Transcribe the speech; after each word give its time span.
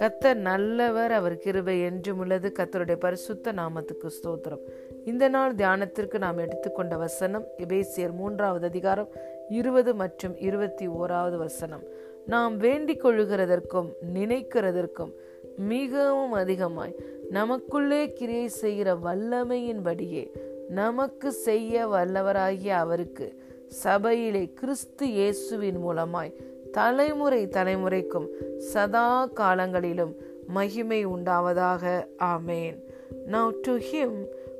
கத்தர் 0.00 0.34
நல்லவர் 0.34 1.12
அவர் 1.12 1.38
கிருபை 1.38 1.80
என்றும் 1.80 2.18
உள்ளது. 2.18 2.52
கத்தருடைய 2.58 2.96
பரிசுத்த 2.96 3.52
நாமத்துக்கு 3.52 4.06
ஸ்தோத்திரம். 4.06 4.60
இந்த 5.04 5.28
நாள் 5.28 5.54
தியானத்திற்கு 5.54 6.18
நாம் 6.18 6.38
எடுத்துக்கொண்ட 6.38 6.96
வசனம் 6.96 7.46
எபேசியர் 7.58 8.12
மூன்றாவது 8.12 8.66
அதிகாரம் 8.66 9.08
இருபது 9.48 9.94
மற்றும் 9.94 10.36
இருபத்தி 10.36 10.88
ஓராவது 10.88 11.36
வசனம். 11.36 11.82
நாம் 12.26 12.56
வேண்டிக் 12.56 13.06
கொள்ளுகிறதற்கும் 13.06 13.92
நினைக்கிறதற்கும் 14.14 15.12
மிகவும் 15.56 16.32
அதிகமாய் 16.32 16.96
நமக்குள்ளே 17.30 18.12
கிரியை 18.12 18.48
செய்கிற 18.48 18.94
வல்லமையின்படியே 18.94 20.30
நமக்கு 20.68 21.32
செய்ய 21.32 21.86
வல்லவராகிய 21.86 22.68
அவருக்கு 22.68 23.43
சபையிலே 23.83 24.43
கிறிஸ்து 24.59 25.05
இயேசுவின் 25.17 25.79
மூலமாய் 25.85 26.35
தலைமுறை 26.77 27.41
தலைமுறைக்கும் 27.55 28.27
சதா 28.71 29.07
காலங்களிலும் 29.39 30.13
மகிமை 30.57 31.01
உண்டாவதாக 31.15 31.83
ஆமேன் 32.33 32.77
Now 33.27 33.51
to 33.65 33.75
him 33.89 34.11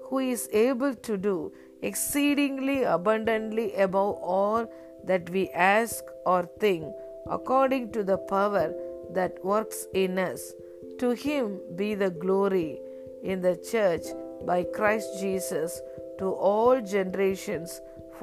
who 0.06 0.20
is 0.34 0.48
able 0.54 0.94
to 1.08 1.18
do 1.20 1.36
exceedingly 1.82 2.84
abundantly 2.86 3.74
above 3.76 4.16
all 4.28 4.62
that 5.06 5.30
we 5.30 5.50
ask 5.50 6.04
or 6.26 6.42
think, 6.60 6.84
according 7.28 7.92
to 7.92 8.04
the 8.04 8.18
power 8.18 8.66
that 9.14 9.44
works 9.44 9.88
in 9.94 10.20
us, 10.20 10.42
to 11.00 11.12
him 11.16 11.46
be 11.76 11.96
the 11.96 12.12
glory 12.24 12.80
in 13.24 13.42
the 13.42 13.56
church 13.72 14.08
by 14.46 14.64
Christ 14.64 15.20
Jesus 15.20 15.82
to 16.20 16.28
all 16.50 16.82
generations 16.82 17.72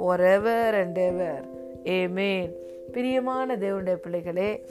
for 0.02 0.20
ever 0.20 0.76
and 0.76 0.98
ever 0.98 1.46
amen 1.84 2.52
பிரியமான 2.92 3.56
தேவனுடைய 3.56 3.94
பிள்ளைகளே 3.94 4.66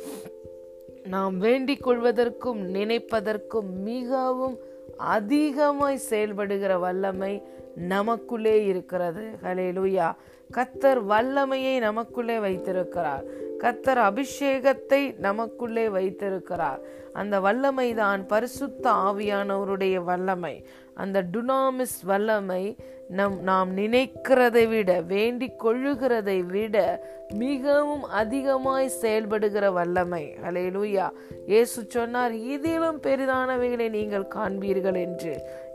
நாம் 1.03 1.39
வேண்டிக் 1.39 1.89
கொள்வதற்கும் 1.89 2.61
நினைப்பதற்கும் 2.75 3.71
மிகவும் 3.83 4.57
அதிகமாய் 4.97 5.97
செயல்படுகிற 5.97 6.79
வல்லமை 6.79 7.43
நமக்குள்ளே 7.75 8.65
இருக்கிறது. 8.65 9.25
ஹலேலூயா 9.43 10.15
கத்தர் 10.57 11.05
வல்லமையை 11.05 11.79
நமக்குள்ளே 11.79 12.39
வைத்திருக்கிறார். 12.39 13.25
கத்தர் 13.59 14.01
அபிஷேகத்தை 14.09 15.19
நமக்குள்ளே 15.19 15.89
வைத்திருக்கிறார். 15.89 16.81
அந்த 17.13 17.41
வல்லமை 17.41 17.95
தான் 17.95 18.27
பரிசுத்த 18.27 18.91
ஆவியானவருடைய 18.91 20.05
வல்லமை. 20.05 20.67
அந்த 21.03 21.19
டுனாமிஸ் 21.33 21.99
வல்லமை 22.11 22.65
நம் 23.19 23.37
நாம் 23.43 23.71
நினைக்கிறதை 23.77 24.63
விட 24.69 24.91
வேண்டிக் 25.13 25.57
கொள்ளுகிறதை 25.65 26.37
விட 26.53 26.77
மிகவும் 27.43 28.05
அதிகமாய் 28.21 28.89
செயல்படுகிற 29.01 29.65
வல்லமை. 29.79 30.23
அலையலூயா 30.49 31.07
இயேசு 31.47 31.81
சொன்னார் 31.89 32.35
இதிலும் 32.55 33.01
பெரிதானவைகளை 33.07 33.89
நீங்கள் 33.97 34.31
காண்பீர்கள் 34.35 34.99
என்று. 35.07 35.35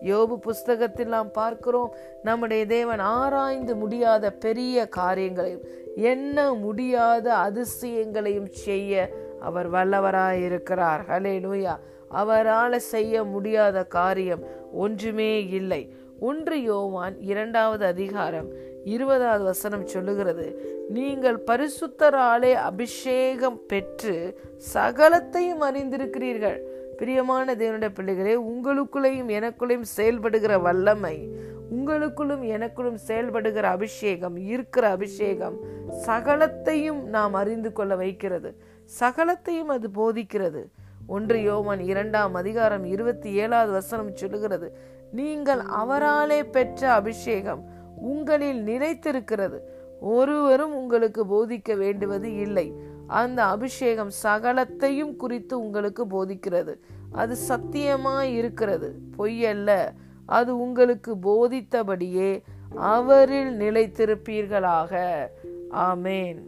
யோபு 0.09 0.35
புஸ்தகத்தில் 0.47 1.13
நாம் 1.15 1.31
பார்க்கிறோம் 1.31 1.93
நம்முடைய 2.23 2.63
தேவன் 2.75 3.03
ஆராய்ந்து 3.17 3.75
முடியாத 3.75 4.31
பெரிய 4.45 4.87
காரியங்களையும் 4.99 5.65
என்ன 6.13 6.47
முடியாத 6.63 7.27
அதிசயங்களையும் 7.45 8.51
செய்ய 8.65 8.93
அவர் 9.39 9.71
வல்லவராயிருக்கிறார். 9.71 11.01
ஹலே 11.09 11.35
லூயா 11.45 11.75
அவரால் 12.09 12.79
செய்ய 12.79 13.23
முடியாத 13.23 13.83
காரியம் 13.83 14.43
ஒன்றுமே 14.73 15.47
இல்லை. 15.47 15.95
ஒன்று 16.19 16.61
யோவான் 16.61 17.21
இரண்டாவது 17.21 17.85
அதிகாரம் 17.85 18.47
இருபதாவது 18.83 19.43
வசனம் 19.43 19.85
சொல்லுகிறது 19.85 20.73
நீங்கள் 20.89 21.43
பரிசுத்தராலே 21.47 22.53
அபிஷேகம் 22.53 23.65
பெற்று 23.67 24.39
சகலத்தையும் 24.73 25.61
அறிந்திருக்கிறீர்கள். 25.61 26.59
பிரியமான 26.97 27.55
தேவனுடைய 27.55 27.89
பிள்ளைகளே 27.93 28.35
உங்களுக்குள்ளேயும் 28.35 29.31
எனக்குள்ளேயும் 29.37 29.81
செயல்படுகிற 29.81 30.57
வல்லமை 30.57 31.29
உங்களுக்குள்ளும் 31.75 32.43
எனக்குள்ளும் 32.55 32.97
செயல்படுகிற 33.07 33.61
அபிஷேகம் 33.61 34.37
இருக்கிற 34.37 34.89
அபிஷேகம் 34.89 35.57
சகலத்தையும் 36.05 37.03
நாம் 37.03 37.33
அறிந்து 37.33 37.73
கொள்ள 37.73 37.95
வைக்கிறது. 37.95 38.55
சகலத்தையும் 38.99 39.67
அது 39.67 39.89
போதிக்கிறது. 39.89 40.65
ஒன்று 41.07 41.37
யோவன் 41.37 41.79
இரண்டாம் 41.79 42.33
அதிகாரம் 42.33 42.85
இருபத்தி 42.85 43.31
ஏழாவது 43.31 43.71
வசனம் 43.71 44.15
சொல்லுகிறது 44.15 44.77
நீங்கள் 45.11 45.59
அவராலே 45.59 46.43
பெற்ற 46.43 46.91
அபிஷேகம் 46.91 47.65
உங்களில் 47.97 48.65
நிலைத்திருக்கிறது. 48.65 49.59
ஒருவரும் 49.99 50.75
உங்களுக்கு 50.75 51.25
போதிக்க 51.25 51.77
வேண்டுவது 51.77 52.35
இல்லை. 52.35 52.73
அந்த 53.07 53.45
அபிஷேகம் 53.45 54.11
சகலத்தையும் 54.23 55.15
குறித்து 55.15 55.59
உங்களுக்கு 55.59 56.05
போதிக்கிறது. 56.05 56.77
அது 57.11 57.35
சத்தியமாய் 57.49 58.33
இருக்கிறது. 58.33 58.95
பொய்யல்ல. 59.17 59.91
அது 60.25 60.59
உங்களுக்கு 60.59 61.15
போதித்தபடியே 61.15 62.41
அவரில் 62.75 63.59
நிலைத்திருப்பீர்களாக. 63.59 65.25
ஆமேன். 65.71 66.43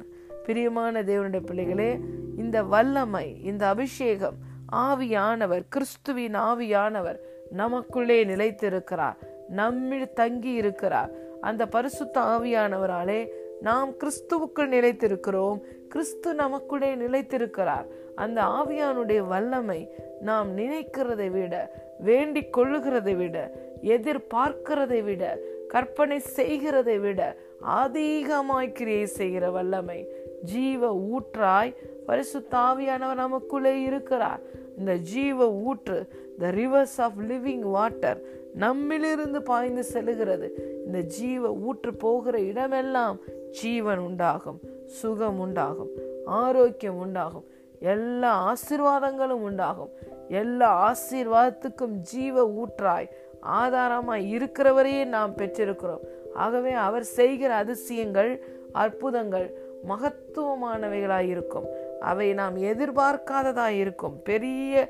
பிரியமான 0.45 1.03
தேவனுடைய 1.03 1.45
பிள்ளைகளே 1.45 1.99
இந்த 2.37 2.63
வல்லமை 2.63 3.43
இந்த 3.43 3.67
அபிஷேகம் 3.67 4.35
ஆவியானவர் 4.71 5.63
கிறிஸ்துவின் 5.69 6.35
ஆவியானவர் 6.35 7.19
நமக்குள்ளே 7.51 8.25
நிலைத்திருக்கிறார். 8.25 9.15
நம்மில் 9.49 10.13
தங்கி 10.13 10.51
இருக்கிறார் 10.51 11.11
அந்த 11.41 11.65
பரிசுத்த 11.65 12.21
ஆவியானவராலே 12.21 13.27
நாம் 13.61 13.91
கிறிஸ்துவுக்குள் 13.91 14.71
நிலைத்திருக்கிறோம். 14.75 15.61
கிறிஸ்து 15.89 16.33
நமக்குள்ளே 16.33 16.95
நிலைத்திருக்கிறார். 16.95 17.85
அந்த 18.15 18.41
ஆவியானுடைய 18.43 19.27
வல்லமை 19.27 19.89
நாம் 20.21 20.57
நினைக்கிறதை 20.57 21.29
விட 21.29 21.71
வேண்டிக் 21.99 22.57
கொள்ளுகிறதை 22.57 23.15
விட 23.15 23.51
எதிர்பார்க்கிறதை 23.81 25.03
விட 25.03 25.37
கற்பனை 25.67 26.19
செய்கிறதை 26.19 26.99
விட 26.99 27.35
அதிகமாய் 27.61 28.71
கிரியை 28.71 29.05
செய்கிற 29.05 29.51
வல்லமை 29.51 30.07
ஜீவ 30.43 30.99
ஊற்றாய் 31.13 31.75
பரிசுத்தாவியானவர் 32.07 33.15
நமக்குள்ளே 33.15 33.81
இருக்கிறார். 33.81 34.39
இந்த 34.77 34.95
ஜீவ 34.95 35.51
ஊற்று 35.51 36.07
the 36.39 36.47
rivers 36.47 36.97
of 36.97 37.19
living 37.19 37.59
water 37.59 38.21
நம்மிலிருந்து 38.59 39.39
பாய்ந்து 39.39 39.85
செல்லுகிறது. 39.93 40.49
இந்த 40.85 40.99
ஜீவ 40.99 41.49
ஊற்று 41.49 41.93
போகிற 41.93 42.39
இடமெல்லாம் 42.39 43.17
ஜீவன் 43.51 43.97
உண்டாகும் 43.97 44.59
சுகம் 44.85 45.39
உண்டாகும் 45.39 45.89
ஆரோக்கியம் 46.25 46.97
உண்டாகும் 46.97 47.43
எல்லா 47.79 48.53
ஆசீர்வாதங்களும் 48.53 49.43
உண்டாகும். 49.49 49.89
எல்லா 50.29 50.69
ஆசீர்வாதத்துக்கும் 50.85 51.95
ஜீவ 52.01 52.49
ஊற்றாய் 52.49 53.09
ஆதாரமாய் 53.41 54.23
இருக்கிறவரையே 54.35 55.05
நாம் 55.05 55.35
பெற்றிருக்கிறோம். 55.35 56.03
ஆகவே 56.35 56.71
அவர் 56.71 57.03
செய்கிற 57.03 57.53
அதிசயங்கள் 57.55 58.43
அற்புதங்கள் 58.71 59.57
மகத்துவமானவைகளாய் 59.87 61.27
இருக்கும். 61.27 61.65
அவை 61.99 62.33
நாம் 62.33 62.57
எதிர்பார்க்காததாக 62.57 63.67
இருக்கும். 63.67 64.21
பெரிய 64.23 64.89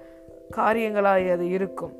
காரியங்களாய் 0.58 1.32
அது 1.32 1.50
இருக்கும். 1.50 1.94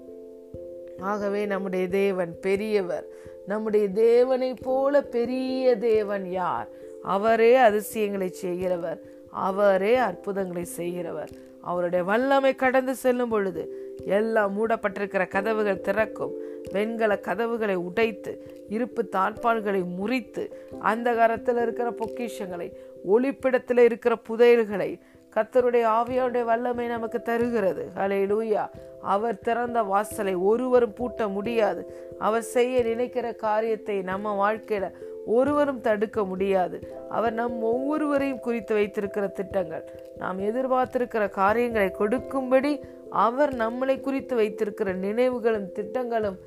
ஆகவே 1.00 1.46
நம்முடைய 1.46 1.88
தேவன் 1.88 2.40
பெரியவர். 2.42 3.06
நம்முடைய 3.46 3.90
தேவனை 3.90 4.54
போல 4.54 5.02
பெரிய 5.02 5.78
தேவன் 5.78 6.30
யார்? 6.30 6.68
அவரே 7.04 7.56
அதிசயங்களை 7.56 8.30
செய்கிறவர். 8.30 9.02
அவரே 9.32 9.96
அற்புதங்களை 9.96 10.64
செய்கிறவர். 10.64 11.30
அவருடைய 11.62 12.04
வல்லமை 12.06 12.56
கடந்து 12.56 12.96
செல்லும் 12.96 13.30
பொழுது 13.30 13.94
எல்லாம் 14.06 14.54
மூடப்பட்டிருக்கிற 14.58 15.28
கதவுகள் 15.28 15.82
திறக்கும். 15.82 16.34
வெண்கல 16.72 17.20
கதவுகளை 17.20 17.76
உடைத்து 17.76 18.44
இருப்பு 18.70 19.10
தாழ்பாள்களை 19.12 19.86
முறித்து 19.86 20.70
அந்த 20.80 21.14
காலத்தில் 21.14 21.56
இருக்கிற 21.56 21.90
பொக்கிஷங்களை 21.92 22.72
ஒளிப்பிடத்தில் 23.06 23.80
இருக்கிற 23.80 24.16
புதையல்களை 24.30 25.00
கத்தருடைய 25.36 25.84
ஆவியாருடைய 25.88 26.44
வல்லமை 26.44 26.88
நமக்கு 26.88 27.22
தருகிறது. 27.22 27.90
ஹலே 27.96 28.20
லூயா 28.32 28.68
அவர் 29.02 29.40
திறந்த 29.40 29.84
வாசலை 29.84 30.36
ஒருவரும் 30.36 30.96
பூட்ட 30.96 31.32
முடியாது. 31.32 32.14
அவர் 32.20 32.42
செய்ய 32.42 32.84
நினைக்கிற 32.84 33.34
காரியத்தை 33.34 34.02
நம்ம 34.02 34.34
வாழ்க்கையில 34.44 34.92
ஒருவரும் 35.26 35.82
தடுக்க 35.82 36.24
முடியாது. 36.24 37.06
அவர் 37.10 37.34
நம் 37.34 37.62
ஒவ்வொருவரையும் 37.62 38.40
குறித்து 38.40 38.74
வைத்திருக்கிற 38.76 39.28
திட்டங்கள். 39.28 39.90
நாம் 40.18 40.40
எதிர்பார்த்திருக்கிற 40.40 41.30
காரியங்களை 41.30 41.92
கொடுக்கும்படி 41.92 42.80
அவர் 43.10 43.56
நம்மளை 43.56 44.00
குறித்து 44.00 44.36
வைத்திருக்கிற 44.36 44.94
நினைவுகளும் 44.94 45.72
திட்டங்களும் 45.72 46.38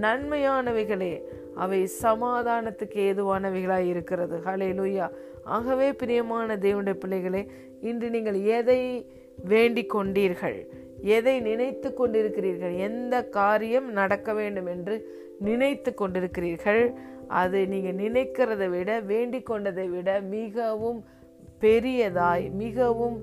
நன்மையானவைகளே. 0.00 1.22
அவை 1.62 1.80
சமாதானத்துக்கு 2.02 2.98
ஏதுவானவைகளாய் 3.10 3.90
இருக்கிறது. 3.92 4.36
ஹலே 4.46 4.70
லூயா 4.78 5.06
ஆகவே 5.56 5.88
பிரியமான 6.00 6.56
தேவனுடைய 6.64 6.96
பிள்ளைகளே 7.02 7.42
இன்று 7.88 8.08
நீங்கள் 8.14 8.38
எதை 8.58 8.80
வேண்டிக் 9.50 9.92
கொண்டீர்கள்? 9.94 10.58
எதை 11.16 11.34
நினைத்து 11.48 11.88
கொண்டிருக்கிறீர்கள்? 11.98 12.74
எந்த 12.88 13.14
காரியம் 13.38 13.88
நடக்க 13.98 14.28
வேண்டும் 14.38 14.68
என்று 14.74 14.94
நினைத்து 15.48 15.90
கொண்டிருக்கிறீர்கள்? 15.94 16.82
அது 17.40 17.58
நீங்கள் 17.72 18.00
நினைக்கிறதை 18.04 18.68
விட 18.74 18.90
வேண்டிக் 19.12 19.48
கொண்டதை 19.50 19.86
விட 19.94 20.10
மிகவும் 20.34 21.00
பெரியதாய் 21.64 22.46
மிகவும் 22.62 23.16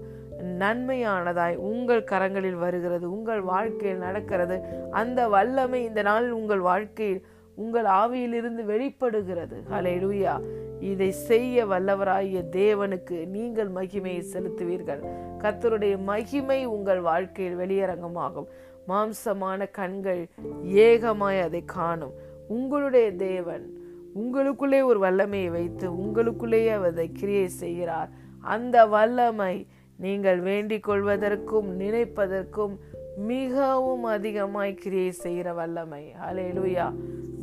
நன்மையானதாய் 0.61 1.55
உங்கள் 1.71 2.07
கரங்களில் 2.11 2.57
வருகிறது 2.63 3.05
உங்கள் 3.15 3.41
வாழ்க்கையில் 3.51 4.03
நடக்கிறது. 4.07 4.55
அந்த 5.01 5.19
வல்லமை 5.35 5.79
இந்த 5.89 6.01
நாள் 6.09 6.27
உங்கள் 6.39 6.63
வாழ்க்கையில் 6.69 7.21
உங்கள் 7.55 7.85
ஆவியிலிருந்து 7.85 8.63
வெளிப்படுகிறது. 8.65 9.63
ஹலெலுயா 9.71 10.35
இதை 10.79 11.11
செய்ய 11.11 11.65
வல்லவராகிய 11.65 12.43
தேவனுக்கு 12.51 13.27
நீங்கள் 13.27 13.69
மகிமையை 13.71 14.23
செலுத்துவீர்கள். 14.33 15.01
கத்தருடைய 15.37 16.03
மகிமை 16.03 16.65
உங்கள் 16.65 16.99
வாழ்க்கையில் 16.99 17.57
வெளியரங்கமாகும். 17.57 18.47
மாம்சமான 18.87 19.71
கண்கள் 19.71 20.27
ஏகமாய் 20.63 21.41
அதை 21.41 21.65
காணும். 21.65 22.13
உங்களுடைய 22.47 23.15
தேவன் 23.15 23.81
உங்களுக்குள்ளே 24.15 24.83
ஒரு 24.83 24.99
வல்லமையை 24.99 25.49
வைத்து 25.49 25.91
உங்களுக்குள்ளேயே 25.91 26.83
அதை 26.83 27.11
கிரியை 27.11 27.47
செய்கிறார். 27.47 28.09
அந்த 28.41 28.85
வல்லமை 28.85 29.67
நீங்கள் 29.97 30.39
வேண்டிக் 30.39 30.89
கொள்வதற்கும் 30.89 31.69
நினைப்பதற்கும் 31.79 32.75
மிகவும் 33.17 34.03
அதிகமாய் 34.03 34.73
கிரியை 34.73 35.11
செய்கிற 35.11 35.53
வல்லமை. 35.53 36.13
அலையலுயா 36.29 36.93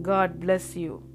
God 0.03 0.41
bless 0.41 0.77
you 0.77 1.10